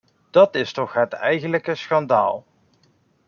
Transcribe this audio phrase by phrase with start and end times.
[0.31, 2.45] Dat is toch het eigenlijke schandaal!